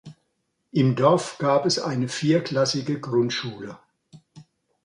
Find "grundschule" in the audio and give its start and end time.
2.99-3.77